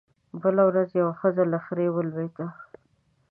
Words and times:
بله 0.41 0.63
ورځ 0.69 0.89
يوه 1.01 1.13
ښځه 1.19 1.43
له 1.51 1.59
خرې 1.65 1.87
ولوېده 1.91 2.47